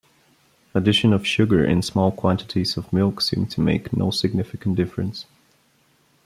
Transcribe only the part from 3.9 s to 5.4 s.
no significant difference.